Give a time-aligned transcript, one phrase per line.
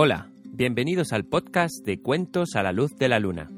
[0.00, 3.48] Hola, bienvenidos al podcast de Cuentos a la Luz de la Luna.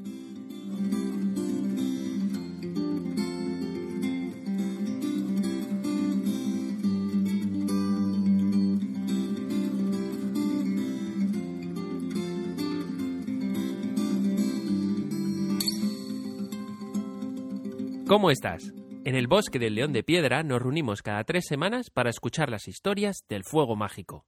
[18.07, 18.73] ¿Cómo estás?
[19.05, 22.67] En el bosque del León de Piedra nos reunimos cada tres semanas para escuchar las
[22.67, 24.25] historias del fuego mágico.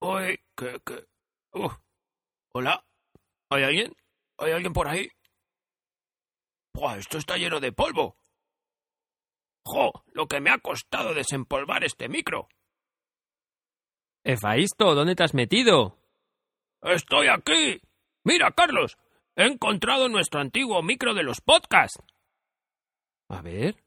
[0.00, 1.10] Uy, ¿qué, qué?
[1.52, 1.74] Uf.
[2.54, 2.84] ¿Hola?
[3.50, 3.94] ¿Hay alguien?
[4.38, 5.08] ¿Hay alguien por ahí?
[6.74, 8.16] ¡Buah, esto está lleno de polvo!
[9.64, 10.04] ¡Jo!
[10.12, 12.48] Lo que me ha costado desempolvar este micro.
[14.24, 15.98] Efaisto, ¿dónde te has metido?
[16.82, 17.80] ¡Estoy aquí!
[18.24, 18.96] Mira, Carlos,
[19.36, 22.02] he encontrado nuestro antiguo micro de los podcasts.
[23.28, 23.84] A ver.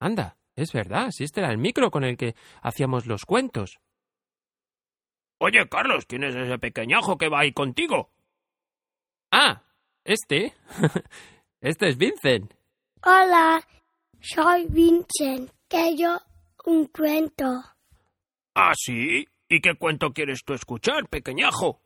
[0.00, 3.80] Anda, es verdad, si este era el micro con el que hacíamos los cuentos.
[5.42, 8.10] Oye, Carlos, ¿quién es ese pequeñajo que va ahí contigo?
[9.32, 9.62] Ah,
[10.04, 10.52] este.
[11.62, 12.52] este es Vincent.
[13.02, 13.66] Hola,
[14.20, 15.50] soy Vincent.
[15.66, 16.20] Quiero
[16.66, 17.46] un cuento.
[18.54, 19.26] ¿Ah, sí?
[19.48, 21.80] ¿Y qué cuento quieres tú escuchar, pequeñajo?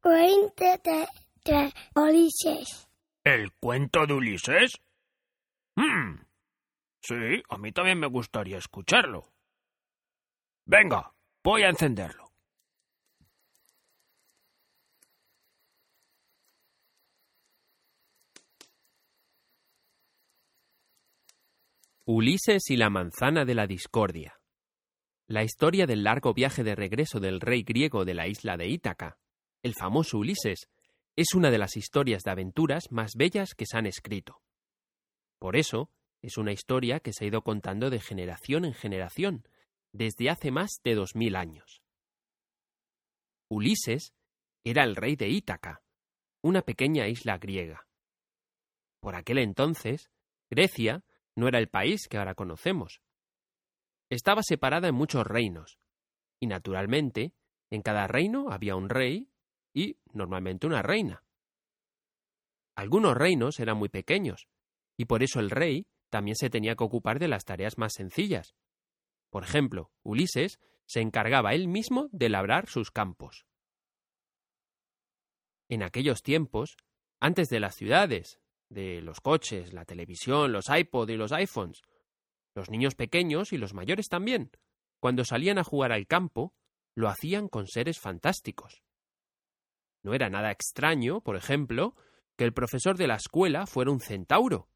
[0.00, 1.06] Cuento de,
[1.44, 2.88] de Ulises.
[3.22, 4.72] ¿El cuento de Ulises?
[5.76, 6.16] Hmm.
[7.00, 9.28] Sí, a mí también me gustaría escucharlo.
[10.64, 11.12] Venga,
[11.44, 12.25] voy a encenderlo.
[22.08, 24.38] Ulises y la manzana de la discordia.
[25.26, 29.18] La historia del largo viaje de regreso del rey griego de la isla de Ítaca,
[29.64, 30.68] el famoso Ulises,
[31.16, 34.40] es una de las historias de aventuras más bellas que se han escrito.
[35.40, 35.90] Por eso,
[36.22, 39.42] es una historia que se ha ido contando de generación en generación,
[39.92, 41.82] desde hace más de dos mil años.
[43.48, 44.14] Ulises
[44.62, 45.82] era el rey de Ítaca,
[46.40, 47.88] una pequeña isla griega.
[49.00, 50.08] Por aquel entonces,
[50.48, 51.04] Grecia
[51.36, 53.00] no era el país que ahora conocemos.
[54.10, 55.78] Estaba separada en muchos reinos,
[56.40, 57.34] y naturalmente,
[57.70, 59.30] en cada reino había un rey
[59.72, 61.24] y, normalmente, una reina.
[62.74, 64.48] Algunos reinos eran muy pequeños,
[64.96, 68.54] y por eso el rey también se tenía que ocupar de las tareas más sencillas.
[69.30, 73.46] Por ejemplo, Ulises se encargaba él mismo de labrar sus campos.
[75.68, 76.76] En aquellos tiempos,
[77.20, 81.82] antes de las ciudades, de los coches, la televisión, los iPod y los iPhones,
[82.54, 84.50] los niños pequeños y los mayores también,
[85.00, 86.54] cuando salían a jugar al campo,
[86.94, 88.82] lo hacían con seres fantásticos.
[90.02, 91.94] No era nada extraño, por ejemplo,
[92.36, 94.68] que el profesor de la escuela fuera un centauro,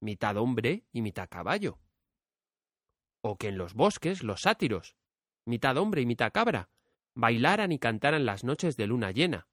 [0.00, 1.78] mitad hombre y mitad caballo.
[3.22, 4.96] O que en los bosques los sátiros,
[5.46, 6.68] mitad hombre y mitad cabra,
[7.14, 9.46] bailaran y cantaran las noches de luna llena.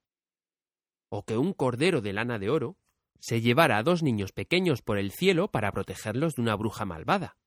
[1.09, 2.77] O que un cordero de lana de oro
[3.19, 7.37] se llevara a dos niños pequeños por el cielo para protegerlos de una bruja malvada.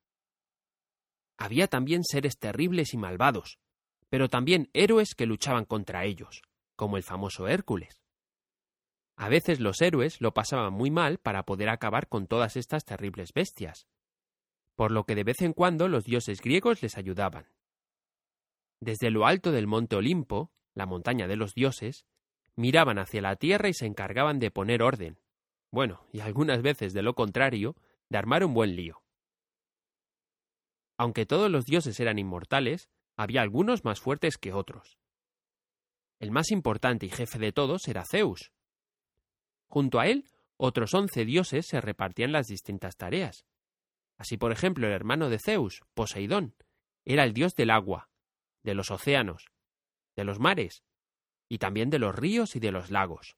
[1.37, 3.59] Había también seres terribles y malvados,
[4.09, 6.43] pero también héroes que luchaban contra ellos,
[6.75, 8.03] como el famoso Hércules.
[9.15, 13.33] A veces los héroes lo pasaban muy mal para poder acabar con todas estas terribles
[13.33, 13.87] bestias,
[14.75, 17.47] por lo que de vez en cuando los dioses griegos les ayudaban.
[18.79, 22.05] Desde lo alto del monte Olimpo, la montaña de los dioses,
[22.55, 25.19] miraban hacia la tierra y se encargaban de poner orden,
[25.73, 27.75] bueno, y algunas veces de lo contrario,
[28.07, 29.01] de armar un buen lío.
[30.99, 34.99] Aunque todos los dioses eran inmortales, había algunos más fuertes que otros.
[36.19, 38.51] El más importante y jefe de todos era Zeus.
[39.65, 43.43] Junto a él, otros once dioses se repartían las distintas tareas.
[44.19, 46.55] Así, por ejemplo, el hermano de Zeus, Poseidón,
[47.03, 48.11] era el dios del agua,
[48.61, 49.47] de los océanos,
[50.15, 50.83] de los mares,
[51.49, 53.37] y también de los ríos y de los lagos.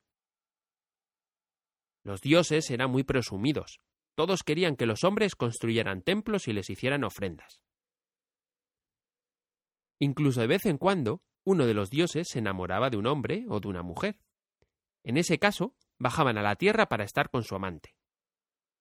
[2.05, 3.81] Los dioses eran muy presumidos.
[4.13, 7.61] Todos querían que los hombres construyeran templos y les hicieran ofrendas.
[9.99, 13.59] Incluso de vez en cuando, uno de los dioses se enamoraba de un hombre o
[13.59, 14.19] de una mujer.
[15.03, 17.96] En ese caso, bajaban a la tierra para estar con su amante.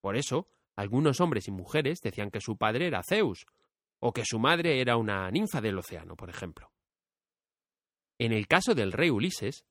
[0.02, 0.46] Por eso,
[0.76, 3.46] algunos hombres y mujeres decían que su padre era Zeus,
[4.00, 6.70] o que su madre era una ninfa del océano, por ejemplo.
[8.18, 9.64] En el caso del rey Ulises,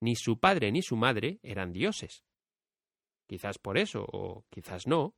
[0.00, 2.22] ni su padre ni su madre eran dioses
[3.30, 5.14] quizás por eso, o quizás no,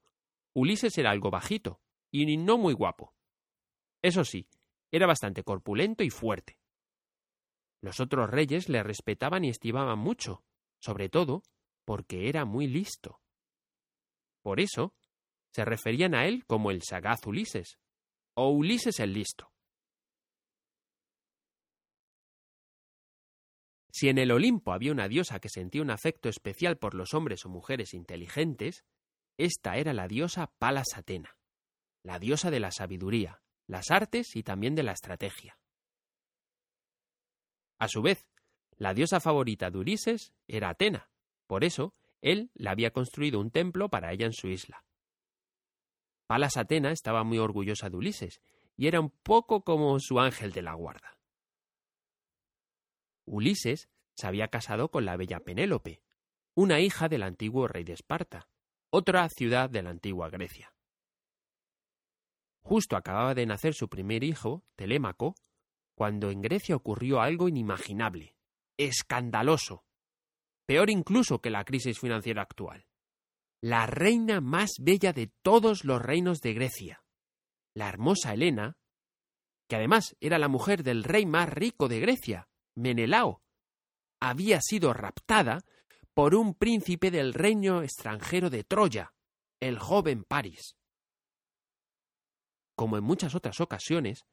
[0.55, 1.81] Ulises era algo bajito,
[2.11, 3.15] y no muy guapo.
[4.03, 4.51] Eso sí,
[4.91, 6.59] era bastante corpulento y fuerte.
[7.81, 10.45] Los otros reyes le respetaban y estimaban mucho,
[10.79, 11.43] sobre todo
[11.87, 13.23] porque era muy listo.
[14.43, 14.93] Por eso,
[15.51, 17.79] se referían a él como el sagaz Ulises,
[18.35, 19.52] o Ulises el listo.
[23.93, 27.45] Si en el Olimpo había una diosa que sentía un afecto especial por los hombres
[27.45, 28.85] o mujeres inteligentes,
[29.37, 31.37] esta era la diosa Palas Atena,
[32.03, 35.59] la diosa de la sabiduría, las artes y también de la estrategia.
[37.79, 38.27] A su vez,
[38.77, 41.11] la diosa favorita de Ulises era Atena,
[41.47, 44.87] por eso él le había construido un templo para ella en su isla.
[46.27, 48.41] Palas Atena estaba muy orgullosa de Ulises
[48.75, 51.19] y era un poco como su ángel de la guarda.
[53.25, 56.03] Ulises se había casado con la bella Penélope,
[56.55, 58.49] una hija del antiguo rey de Esparta,
[58.91, 60.75] otra ciudad de la antigua Grecia.
[62.63, 65.35] Justo acababa de nacer su primer hijo, Telémaco,
[65.95, 68.37] cuando en Grecia ocurrió algo inimaginable,
[68.77, 69.85] escandaloso,
[70.67, 72.87] peor incluso que la crisis financiera actual.
[73.61, 77.05] La reina más bella de todos los reinos de Grecia,
[77.75, 78.77] la hermosa Helena,
[79.69, 83.43] que además era la mujer del rey más rico de Grecia, Menelao,
[84.21, 85.63] había sido raptada
[86.15, 89.13] por un príncipe del reino extranjero de Troya,
[89.61, 90.77] el joven París.
[92.77, 94.25] Como en muchas otras ocasiones,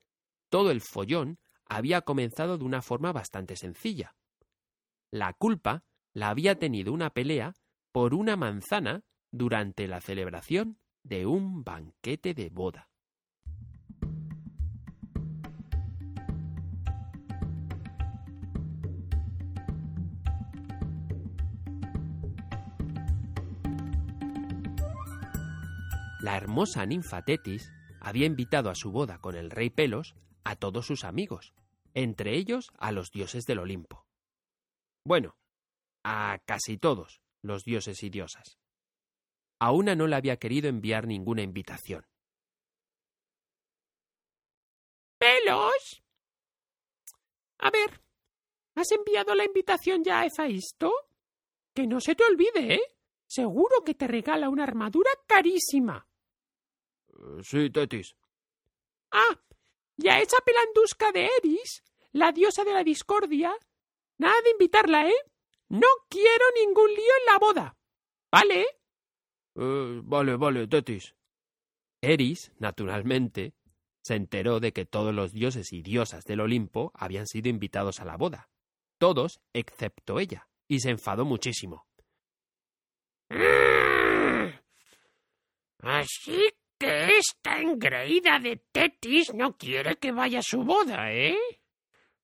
[0.50, 4.16] todo el follón había comenzado de una forma bastante sencilla.
[5.12, 5.84] La culpa
[6.14, 7.54] la había tenido una pelea
[7.92, 12.89] por una manzana durante la celebración de un banquete de boda.
[26.20, 27.72] La hermosa ninfa Tetis
[28.02, 31.54] había invitado a su boda con el rey Pelos a todos sus amigos,
[31.94, 34.06] entre ellos a los dioses del Olimpo.
[35.06, 35.38] Bueno,
[36.04, 38.60] a casi todos los dioses y diosas.
[39.60, 42.06] A una no le había querido enviar ninguna invitación.
[45.18, 46.04] ¿Pelos?
[47.60, 48.02] A ver,
[48.76, 50.92] ¿has enviado la invitación ya a Efaisto?
[51.74, 52.82] Que no se te olvide, ¿eh?
[53.26, 56.09] Seguro que te regala una armadura carísima.
[57.44, 58.16] Sí, Tetis.
[59.12, 59.40] Ah,
[59.98, 63.54] y a esa pelandusca de Eris, la diosa de la discordia,
[64.18, 65.16] nada de invitarla, ¿eh?
[65.70, 67.78] No quiero ningún lío en la boda.
[68.32, 68.66] ¿Vale?
[69.56, 71.16] Eh, vale, vale, Tetis.
[72.02, 73.54] Eris, naturalmente,
[74.02, 78.06] se enteró de que todos los dioses y diosas del Olimpo habían sido invitados a
[78.06, 78.50] la boda.
[78.98, 81.88] Todos excepto ella, y se enfadó muchísimo.
[85.80, 91.38] Así que esta engreída de Tetis no quiere que vaya a su boda, ¿eh?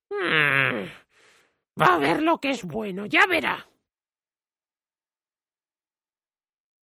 [0.09, 0.87] Mm.
[1.79, 3.69] Va a ver lo que es bueno, ya verá.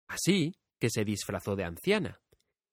[0.09, 2.21] Así que se disfrazó de anciana,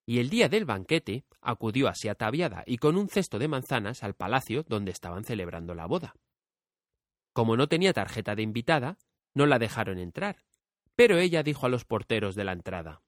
[0.06, 4.14] y el día del banquete acudió así ataviada y con un cesto de manzanas al
[4.14, 6.14] palacio donde estaban celebrando la boda.
[7.34, 8.98] Como no tenía tarjeta de invitada,
[9.34, 10.44] no la dejaron entrar,
[10.96, 13.02] pero ella dijo a los porteros de la entrada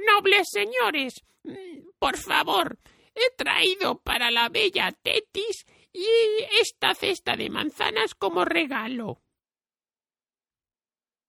[0.00, 1.24] nobles señores,
[1.98, 2.78] por favor,
[3.14, 6.06] he traído para la bella Tetis y
[6.60, 9.22] esta cesta de manzanas como regalo.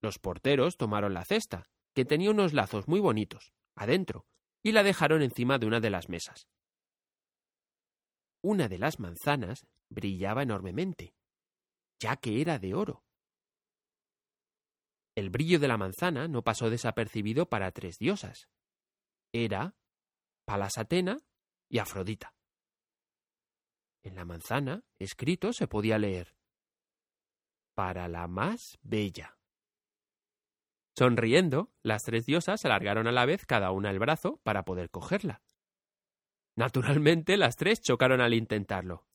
[0.01, 4.25] Los porteros tomaron la cesta, que tenía unos lazos muy bonitos, adentro,
[4.63, 6.47] y la dejaron encima de una de las mesas.
[8.43, 11.15] Una de las manzanas brillaba enormemente,
[11.99, 13.03] ya que era de oro.
[15.15, 18.49] El brillo de la manzana no pasó desapercibido para tres diosas.
[19.33, 19.75] Era
[20.45, 21.17] Palas Atena
[21.69, 22.33] y Afrodita.
[24.03, 26.35] En la manzana, escrito, se podía leer
[27.75, 29.37] Para la más bella.
[30.97, 35.43] Sonriendo, las tres diosas alargaron a la vez cada una el brazo para poder cogerla.
[36.55, 39.05] Naturalmente, las tres chocaron al intentarlo.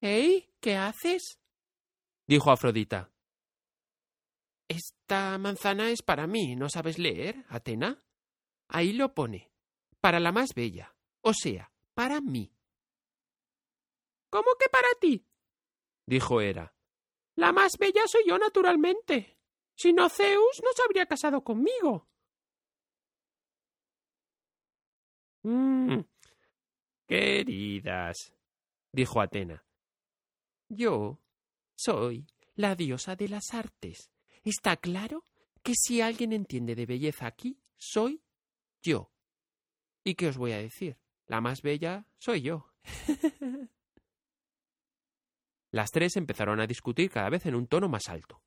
[0.00, 0.54] ¿Ey?
[0.60, 1.38] ¿Qué haces?
[2.26, 3.10] dijo Afrodita.
[4.68, 8.02] Esta manzana es para mí, ¿no sabes leer, Atena?
[8.68, 9.50] Ahí lo pone.
[10.00, 10.94] Para la más bella.
[11.22, 12.52] O sea, para mí.
[14.30, 15.26] ¿Cómo que para ti?
[16.06, 16.74] dijo Hera.
[17.34, 19.38] La más bella soy yo, naturalmente.
[19.74, 22.08] Si no, Zeus no se habría casado conmigo.
[25.42, 26.00] Mmm.
[27.06, 28.34] Queridas,
[28.92, 29.64] dijo Atena.
[30.68, 31.18] Yo
[31.74, 34.10] soy la diosa de las artes
[34.44, 35.26] Está claro
[35.62, 38.22] que si alguien entiende de belleza aquí, soy
[38.82, 39.10] yo.
[40.04, 40.98] ¿Y qué os voy a decir?
[41.26, 42.72] La más bella soy yo.
[45.70, 48.42] Las tres empezaron a discutir cada vez en un tono más alto.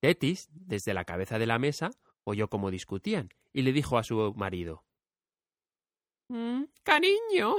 [0.00, 1.90] Tetis, desde la cabeza de la mesa,
[2.24, 4.84] oyó cómo discutían y le dijo a su marido
[6.28, 7.54] mm, Cariño,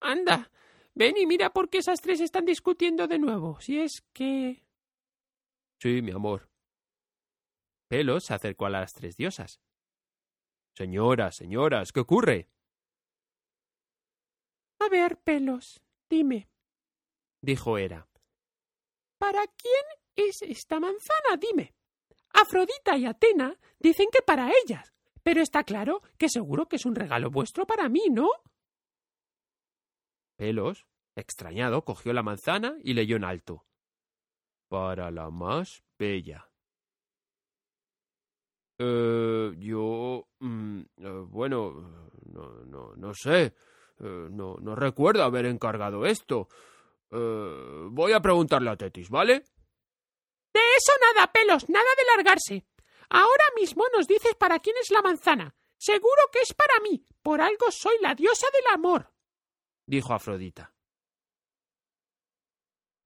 [0.00, 0.50] anda,
[0.94, 3.60] ven y mira por qué esas tres están discutiendo de nuevo.
[3.60, 4.64] Si es que.
[5.80, 6.48] Sí, mi amor.
[7.88, 9.60] Pelos se acercó a las tres diosas.
[10.78, 12.48] Señoras, señoras, ¿qué ocurre?
[14.78, 16.48] A ver, Pelos, dime,
[17.42, 18.08] dijo Hera.
[19.18, 21.36] ¿Para quién es esta manzana?
[21.36, 21.74] Dime.
[22.32, 24.94] Afrodita y Atena dicen que para ellas,
[25.24, 28.30] pero está claro que seguro que es un regalo vuestro para mí, ¿no?
[30.36, 33.66] Pelos, extrañado, cogió la manzana y leyó en alto.
[34.68, 36.47] Para la más bella.
[38.78, 40.28] Eh, yo.
[40.40, 43.54] Mm, eh, bueno, no, no, no sé.
[44.00, 46.48] Eh, no, no recuerdo haber encargado esto.
[47.10, 49.40] Eh, voy a preguntarle a Tetis, ¿vale?
[50.54, 52.66] De eso nada, pelos, nada de largarse.
[53.10, 55.54] Ahora mismo nos dices para quién es la manzana.
[55.76, 57.04] Seguro que es para mí.
[57.22, 59.12] Por algo soy la diosa del amor.
[59.86, 60.74] dijo Afrodita.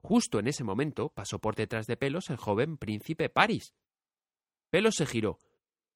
[0.01, 3.73] Justo en ese momento pasó por detrás de Pelos el joven príncipe Paris.
[4.69, 5.37] Pelos se giró,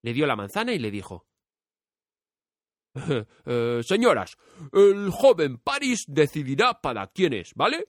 [0.07, 1.27] le dio la manzana y le dijo
[3.45, 4.37] eh, señoras,
[4.71, 7.87] el joven Paris decidirá para quién es, ¿vale?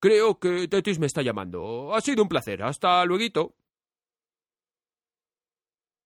[0.00, 1.94] Creo que Tetis me está llamando.
[1.94, 2.64] Ha sido un placer.
[2.64, 3.54] Hasta luego.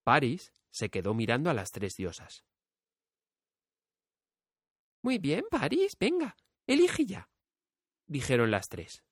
[0.04, 2.44] Paris se quedó mirando a las tres diosas.
[5.02, 7.30] Muy bien, Paris, venga, elige ya,
[8.06, 9.02] dijeron las tres.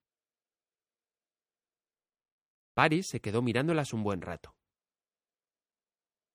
[2.74, 4.54] Paris se quedó mirándolas un buen rato.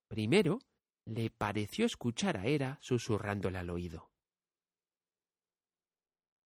[0.07, 0.59] Primero
[1.05, 4.11] le pareció escuchar a Hera susurrándole al oído.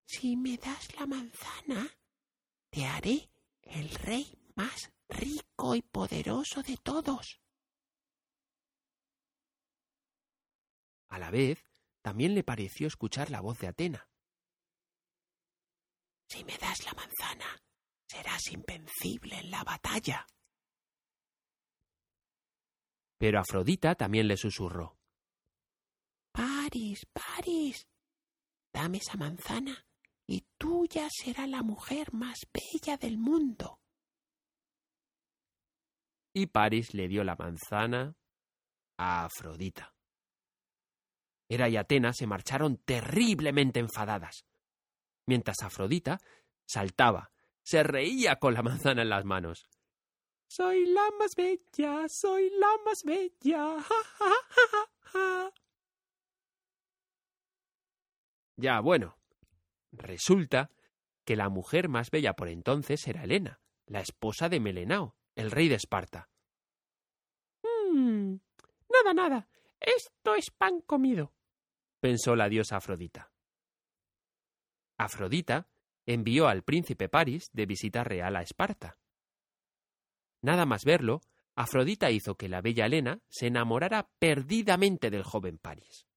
[0.05, 1.89] Si me das la manzana,
[2.69, 3.29] te haré
[3.61, 7.41] el rey más rico y poderoso de todos.
[11.09, 11.63] A la vez,
[12.01, 14.09] también le pareció escuchar la voz de Atena.
[16.29, 17.61] Si me das la manzana,
[18.07, 20.25] serás invencible en la batalla.
[23.21, 24.97] Pero Afrodita también le susurró.
[26.31, 27.87] Paris, Paris,
[28.73, 29.85] dame esa manzana
[30.25, 33.79] y tuya será la mujer más bella del mundo.
[36.33, 38.15] Y Paris le dio la manzana
[38.97, 39.93] a Afrodita.
[41.47, 44.47] Hera y Atena se marcharon terriblemente enfadadas,
[45.27, 46.17] mientras Afrodita
[46.65, 49.69] saltaba, se reía con la manzana en las manos.
[50.53, 53.77] Soy la más bella, soy la más bella.
[58.57, 59.17] Ya, bueno.
[59.93, 60.69] Resulta
[61.23, 65.69] que la mujer más bella por entonces era Helena, la esposa de Melenao, el rey
[65.69, 66.29] de Esparta.
[67.63, 68.35] Hmm,
[68.89, 69.47] nada, nada.
[69.79, 71.31] Esto es pan comido,
[72.01, 73.31] pensó la diosa Afrodita.
[74.97, 75.69] Afrodita
[76.05, 78.97] envió al príncipe Paris de visita real a Esparta.
[80.41, 81.21] Nada más verlo,
[81.55, 86.07] Afrodita hizo que la bella Helena se enamorara perdidamente del joven Paris.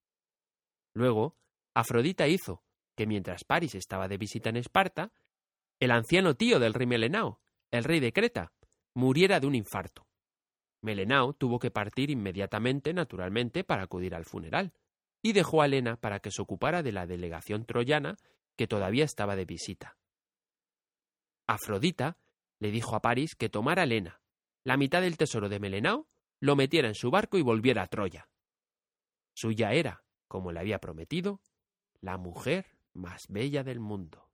[0.95, 1.37] Luego,
[1.75, 2.63] Afrodita hizo
[2.97, 5.13] que mientras Paris estaba de visita en Esparta,
[5.81, 7.41] el anciano tío del rey Melenao,
[7.71, 8.53] el rey de Creta,
[8.95, 10.07] muriera de un infarto.
[10.81, 14.73] Melenao tuvo que partir inmediatamente, naturalmente, para acudir al funeral,
[15.23, 18.17] y dejó a Helena para que se ocupara de la delegación troyana
[18.57, 19.97] que todavía estaba de visita.
[21.47, 22.19] Afrodita
[22.65, 24.23] le dijo a París que tomara Helena,
[24.65, 26.09] la mitad del tesoro de Melenao,
[26.41, 28.31] lo metiera en su barco y volviera a Troya.
[29.35, 31.43] Suya era, como le había prometido,
[32.01, 34.31] la mujer más bella del mundo.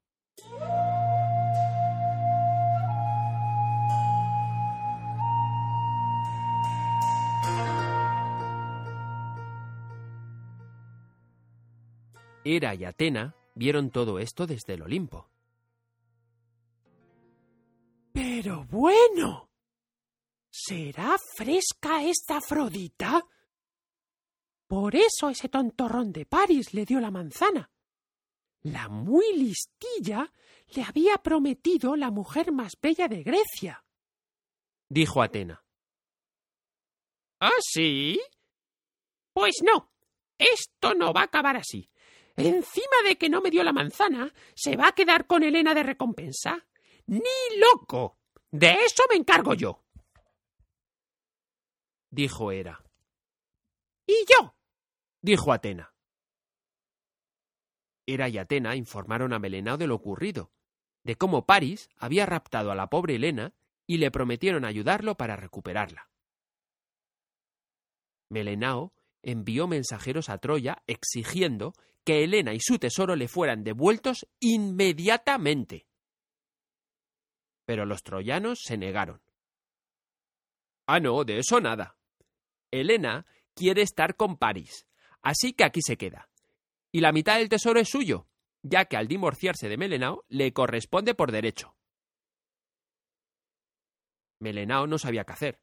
[12.45, 15.33] Hera y Atena vieron todo esto desde el Olimpo.
[18.43, 19.51] Pero bueno.
[20.51, 23.23] ¿Será fresca esta Afrodita?
[24.67, 27.71] Por eso ese tontorrón de París le dio la manzana.
[28.63, 30.33] La muy listilla
[30.69, 33.85] le había prometido la mujer más bella de Grecia.
[34.89, 35.63] Dijo Atena.
[37.41, 38.19] ¿Ah, sí?
[39.35, 39.93] Pues no.
[40.39, 41.91] Esto no va a acabar así.
[42.37, 45.83] Encima de que no me dio la manzana, se va a quedar con Helena de
[45.83, 46.67] recompensa.
[47.05, 47.21] ¡Ni
[47.59, 48.20] loco!
[48.53, 49.85] De eso me encargo yo.
[52.11, 52.83] Dijo Hera.
[54.07, 54.55] ¿Y yo?
[55.23, 55.95] Dijo Atena.
[58.07, 60.51] Hera y Atena informaron a Melenao de lo ocurrido,
[61.05, 63.55] de cómo Paris había raptado a la pobre Helena
[63.87, 66.11] y le prometieron ayudarlo para recuperarla.
[68.29, 68.93] Melenao
[69.23, 71.73] envió mensajeros a Troya exigiendo
[72.05, 75.87] que Helena y su tesoro le fueran devueltos inmediatamente.
[77.71, 79.23] Pero los troyanos se negaron.
[80.89, 81.97] Ah, no, de eso nada.
[82.73, 84.89] Helena quiere estar con París,
[85.23, 86.29] así que aquí se queda.
[86.91, 88.27] Y la mitad del tesoro es suyo,
[88.65, 91.77] ya que al divorciarse de Melenao le corresponde por derecho.
[94.41, 95.63] Melenao no sabía qué hacer.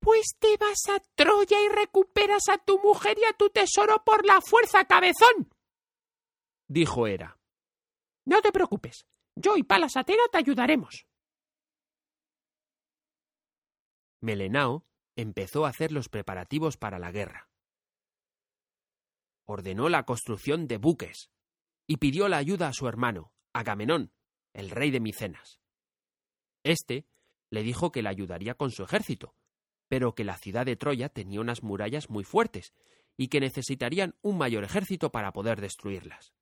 [0.00, 4.26] Pues te vas a Troya y recuperas a tu mujer y a tu tesoro por
[4.26, 5.50] la fuerza, cabezón.
[6.68, 7.38] dijo Hera.
[8.26, 11.06] No te preocupes, yo y Palas Atena te ayudaremos.
[14.20, 14.86] Melenao
[15.16, 17.48] empezó a hacer los preparativos para la guerra.
[19.46, 21.30] Ordenó la construcción de buques
[21.86, 24.12] y pidió la ayuda a su hermano, Agamenón,
[24.54, 25.60] el rey de Micenas.
[26.62, 27.06] Este
[27.50, 29.34] le dijo que le ayudaría con su ejército,
[29.88, 32.72] pero que la ciudad de Troya tenía unas murallas muy fuertes
[33.16, 36.32] y que necesitarían un mayor ejército para poder destruirlas.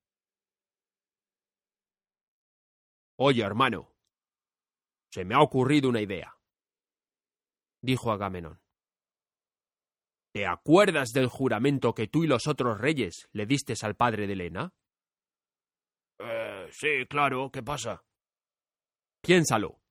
[3.17, 3.93] Oye, hermano,
[5.11, 6.37] se me ha ocurrido una idea,
[7.83, 8.61] dijo Agamenón.
[10.33, 14.33] ¿Te acuerdas del juramento que tú y los otros reyes le distes al padre de
[14.33, 14.73] Helena?
[16.19, 18.03] Eh, sí, claro, ¿qué pasa?
[19.21, 19.83] Piénsalo.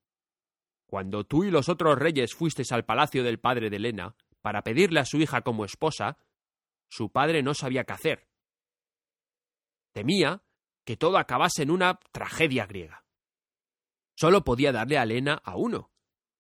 [0.88, 5.00] Cuando tú y los otros reyes fuisteis al palacio del padre de Helena para pedirle
[5.00, 6.18] a su hija como esposa,
[6.90, 8.28] su padre no sabía qué hacer.
[9.94, 10.44] Temía
[10.84, 13.01] que todo acabase en una tragedia griega.
[14.22, 15.92] Solo podía darle a Helena a uno.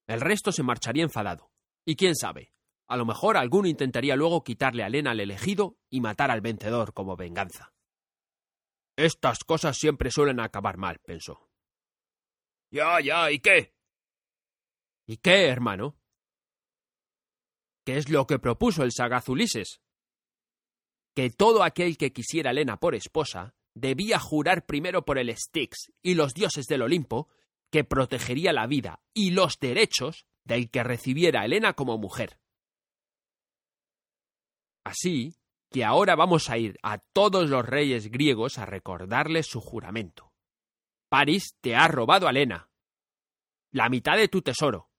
[0.05, 1.51] El resto se marcharía enfadado.
[1.83, 2.53] Y quién sabe,
[2.87, 6.93] a lo mejor alguno intentaría luego quitarle a Helena al elegido y matar al vencedor
[6.93, 7.73] como venganza.
[8.95, 11.49] Estas cosas siempre suelen acabar mal, pensó.
[12.69, 13.73] Ya, ya, ¿y qué?
[15.07, 15.97] ¿Y qué, hermano?
[17.83, 19.81] ¿Qué es lo que propuso el sagaz Ulises?
[21.15, 25.93] Que todo aquel que quisiera a Helena por esposa debía jurar primero por el Styx
[26.03, 27.27] y los dioses del Olimpo
[27.71, 32.39] que protegería la vida y los derechos del que recibiera a Helena como mujer.
[34.83, 35.35] Así
[35.69, 40.33] que ahora vamos a ir a todos los reyes griegos a recordarles su juramento.
[41.09, 42.69] París te ha robado a Helena,
[43.71, 44.89] la mitad de tu tesoro,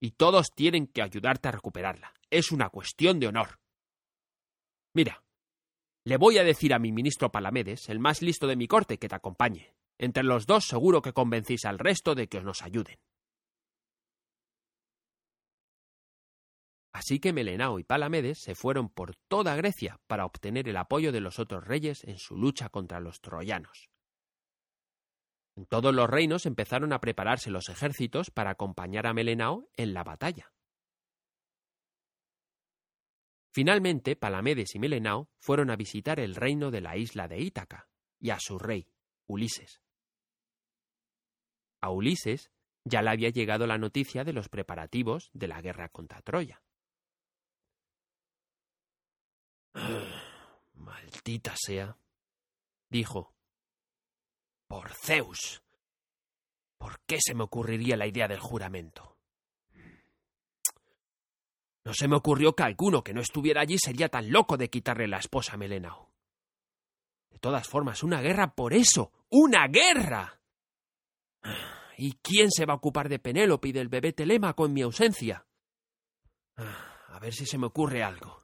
[0.00, 2.14] y todos tienen que ayudarte a recuperarla.
[2.30, 3.60] Es una cuestión de honor.
[4.94, 5.24] Mira,
[6.04, 9.08] le voy a decir a mi ministro Palamedes, el más listo de mi corte, que
[9.08, 9.74] te acompañe.
[10.02, 12.98] Entre los dos seguro que convencéis al resto de que os nos ayuden.
[16.92, 21.20] Así que Melenao y Palamedes se fueron por toda Grecia para obtener el apoyo de
[21.20, 23.90] los otros reyes en su lucha contra los troyanos.
[25.54, 30.02] En todos los reinos empezaron a prepararse los ejércitos para acompañar a Melenao en la
[30.02, 30.52] batalla.
[33.52, 37.88] Finalmente, Palamedes y Melenao fueron a visitar el reino de la isla de Ítaca
[38.18, 38.88] y a su rey,
[39.28, 39.81] Ulises.
[41.82, 42.50] A Ulises
[42.84, 46.62] ya le había llegado la noticia de los preparativos de la guerra contra Troya.
[50.74, 51.98] Maldita sea,
[52.88, 53.34] dijo.
[54.68, 55.62] Por Zeus.
[56.78, 59.18] ¿Por qué se me ocurriría la idea del juramento?
[61.84, 65.08] No se me ocurrió que alguno que no estuviera allí sería tan loco de quitarle
[65.08, 66.12] la esposa a Melenao.
[67.28, 69.12] De todas formas, una guerra por eso.
[69.30, 70.41] ¡Una guerra!
[71.96, 75.46] ¿Y quién se va a ocupar de Penélope y del bebé Telémaco en mi ausencia?
[76.56, 78.42] A ver si se me ocurre algo.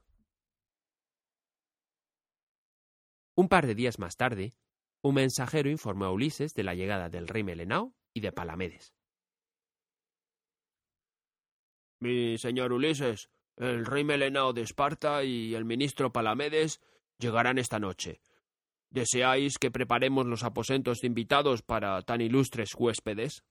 [3.36, 4.54] Un par de días más tarde,
[5.02, 8.94] un mensajero informó a Ulises de la llegada del rey Melenao y de Palamedes.
[12.00, 16.80] Mi señor Ulises, el rey Melenao de Esparta y el ministro Palamedes
[17.18, 18.20] llegarán esta noche.
[18.90, 23.44] ¿Deseáis que preparemos los aposentos de invitados para tan ilustres huéspedes?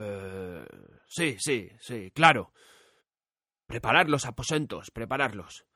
[0.00, 0.64] Eh,
[1.06, 2.52] sí, sí, sí, claro.
[3.66, 5.66] Preparar los aposentos, prepararlos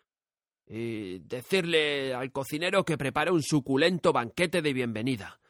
[0.67, 5.41] y decirle al cocinero que prepare un suculento banquete de bienvenida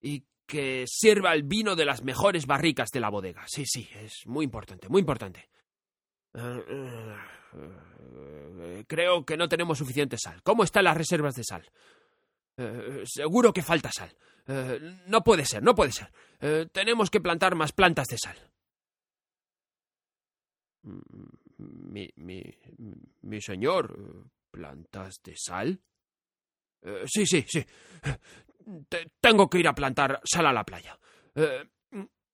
[0.00, 3.44] y que sirva el vino de las mejores barricas de la bodega.
[3.46, 5.48] Sí, sí, es muy importante, muy importante.
[6.34, 7.16] Eh, eh,
[8.86, 10.42] creo que no tenemos suficiente sal.
[10.42, 11.70] ¿Cómo están las reservas de sal?
[12.56, 14.14] Eh, seguro que falta sal.
[15.06, 16.10] no puede ser, no puede ser.
[16.72, 18.36] tenemos que plantar más plantas de sal.
[21.58, 22.42] Mi, mi,
[23.22, 25.80] mi señor, ¿Plantas de sal?
[26.82, 27.64] Eh, sí, sí, sí.
[29.20, 30.98] tengo que ir a plantar sal a la playa.
[31.34, 31.68] Eh,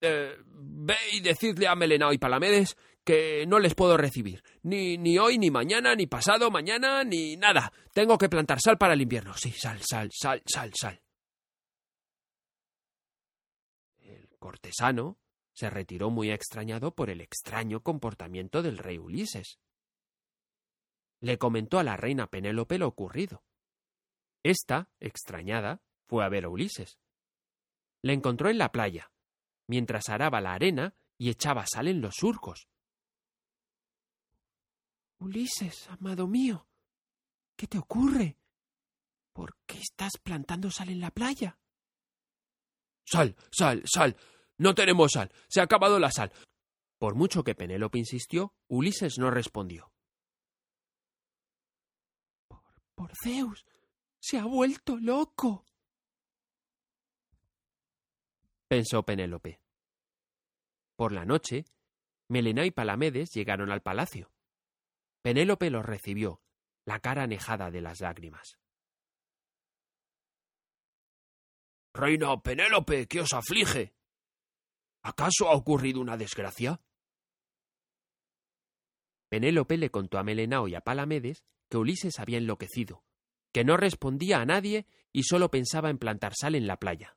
[0.00, 4.42] eh, ve y decidle a Melenao y Palamedes que no les puedo recibir.
[4.62, 7.72] Ni, ni hoy, ni mañana, ni pasado mañana, ni nada.
[7.92, 9.34] Tengo que plantar sal para el invierno.
[9.34, 11.02] Sí, sal, sal, sal, sal, sal.
[13.98, 15.18] El cortesano
[15.52, 19.60] se retiró muy extrañado por el extraño comportamiento del rey Ulises.
[21.20, 23.44] Le comentó a la reina Penélope lo ocurrido.
[24.42, 26.98] Esta, extrañada, fue a ver a Ulises.
[28.02, 29.10] Le encontró en la playa,
[29.66, 32.68] mientras araba la arena y echaba sal en los surcos.
[35.18, 36.66] Ulises, amado mío,
[37.57, 38.37] ¿qué te ocurre?
[39.33, 41.59] ¿Por qué estás plantando sal en la playa?
[43.05, 44.16] Sal, sal, sal.
[44.59, 45.33] No tenemos sal.
[45.48, 46.33] Se ha acabado la sal.
[46.98, 49.92] Por mucho que Penélope insistió, Ulises no respondió.
[52.48, 52.62] Por,
[52.94, 53.66] por Zeus.
[54.20, 55.64] Se ha vuelto loco.
[58.74, 59.61] pensó Penélope.
[60.96, 61.64] Por la noche,
[62.29, 64.33] Melena y Palamedes llegaron al palacio.
[65.24, 66.42] Penélope los recibió,
[66.84, 68.58] la cara anejada de las lágrimas.
[71.94, 73.94] Reina Penélope, ¿qué os aflige?
[75.02, 76.78] ¿Acaso ha ocurrido una desgracia?
[79.30, 83.02] Penélope le contó a Melenao y a Palamedes que Ulises había enloquecido,
[83.50, 87.16] que no respondía a nadie y solo pensaba en plantar sal en la playa.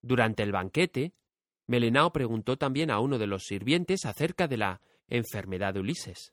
[0.00, 1.12] Durante el banquete,
[1.66, 6.32] Melenao preguntó también a uno de los sirvientes acerca de la enfermedad de Ulises.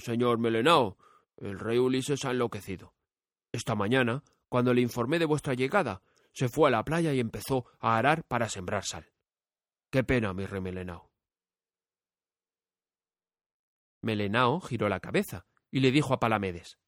[0.00, 0.96] Señor Melenao,
[1.36, 2.94] el rey Ulises ha enloquecido.
[3.52, 7.66] Esta mañana, cuando le informé de vuestra llegada, se fue a la playa y empezó
[7.78, 9.10] a arar para sembrar sal.
[9.90, 11.10] Qué pena, mi rey Melenao.
[14.02, 16.78] Melenao giró la cabeza y le dijo a Palamedes.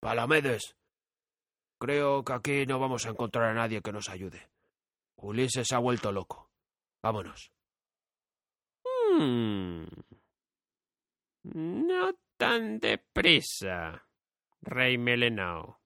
[0.00, 0.76] Palamedes,
[1.78, 4.48] creo que aquí no vamos a encontrar a nadie que nos ayude.
[5.16, 6.50] Ulises se ha vuelto loco.
[7.02, 7.52] Vámonos.
[9.18, 9.84] Hmm.
[11.42, 14.06] No tan deprisa,
[14.62, 15.80] rey Melenao.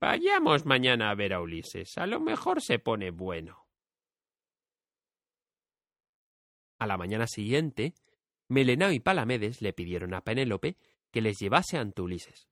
[0.00, 1.98] Vayamos mañana a ver a Ulises.
[1.98, 3.66] A lo mejor se pone bueno.
[6.78, 7.92] A la mañana siguiente,
[8.48, 10.78] Melenao y Palamedes le pidieron a Penélope
[11.10, 12.48] que les llevase ante Ulises.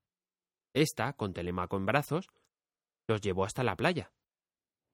[0.75, 2.29] Esta, con Telémaco en brazos,
[3.07, 4.13] los llevó hasta la playa.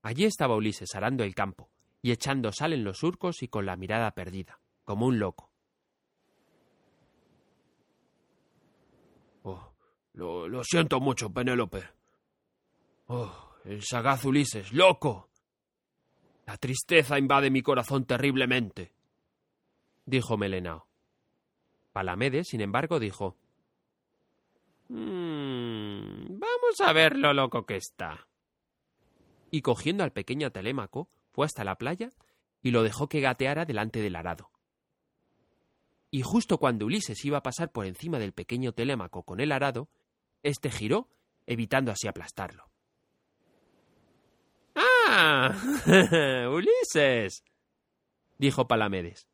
[0.02, 3.76] Allí estaba Ulises arando el campo y echando sal en los surcos y con la
[3.76, 5.50] mirada perdida, como un loco.
[9.42, 9.72] Oh,
[10.14, 11.84] lo, lo siento mucho, Penélope.
[13.06, 15.30] Oh, el sagaz Ulises, loco.
[16.46, 18.92] La tristeza invade mi corazón terriblemente,
[20.04, 20.86] dijo Melenao.
[21.92, 23.36] Palamedes, sin embargo, dijo
[24.88, 28.26] mmm, Vamos a ver lo loco que está.
[29.50, 32.10] Y cogiendo al pequeño Telémaco, fue hasta la playa
[32.62, 34.50] y lo dejó que gateara delante del arado.
[36.14, 39.88] Y justo cuando Ulises iba a pasar por encima del pequeño Telémaco con el arado,
[40.44, 41.08] éste giró,
[41.44, 42.70] evitando así aplastarlo.
[44.76, 45.52] ¡Ah!
[46.52, 47.42] Ulises.
[48.38, 49.26] dijo Palamedes.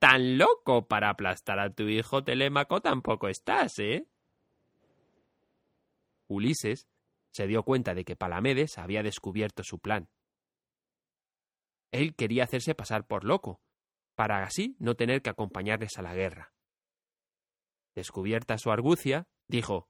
[0.00, 4.08] Tan loco para aplastar a tu hijo Telémaco tampoco estás, ¿eh?
[6.26, 6.88] Ulises
[7.30, 10.08] se dio cuenta de que Palamedes había descubierto su plan.
[11.92, 13.60] Él quería hacerse pasar por loco,
[14.14, 16.52] para así no tener que acompañarles a la guerra.
[17.94, 19.88] Descubierta su argucia, dijo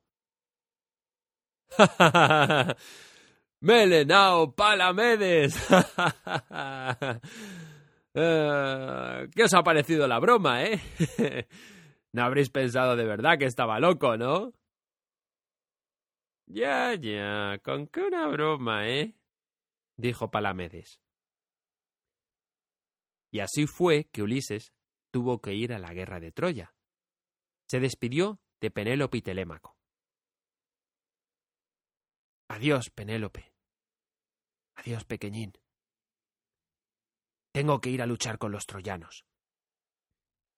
[3.61, 5.56] Melenao Palamedes.
[8.14, 10.78] Eh, ¿Qué os ha parecido la broma, eh?
[12.12, 14.52] no habréis pensado de verdad que estaba loco, ¿no?
[16.44, 19.14] Ya, ya, con qué una broma, ¿eh?
[19.96, 21.00] dijo Palamedes.
[23.33, 24.75] Y así fue que Ulises
[25.11, 26.75] tuvo que ir a la guerra de Troya.
[27.66, 29.77] Se despidió de Penélope y Telémaco.
[32.49, 33.55] Adiós, Penélope.
[34.75, 35.55] Adiós, pequeñín.
[37.53, 39.25] Tengo que ir a luchar con los troyanos.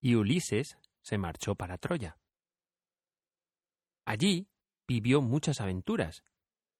[0.01, 2.19] Y Ulises se marchó para Troya.
[4.05, 4.49] Allí
[4.87, 6.25] vivió muchas aventuras,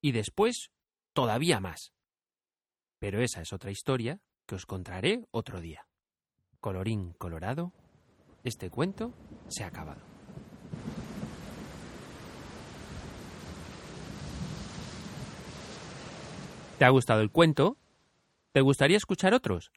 [0.01, 0.71] y después
[1.13, 1.93] todavía más.
[2.99, 5.87] Pero esa es otra historia que os contaré otro día.
[6.59, 7.73] Colorín colorado,
[8.43, 9.13] este cuento
[9.47, 10.01] se ha acabado.
[16.77, 17.77] ¿Te ha gustado el cuento?
[18.51, 19.71] ¿Te gustaría escuchar otros?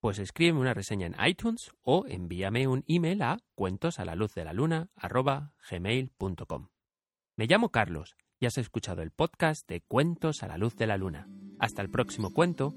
[0.00, 4.34] Pues escríbeme una reseña en iTunes o envíame un email a cuentos a la luz
[4.34, 4.88] de la luna
[7.36, 10.96] Me llamo Carlos y has escuchado el podcast de Cuentos a la luz de la
[10.96, 11.28] luna.
[11.58, 12.74] Hasta el próximo cuento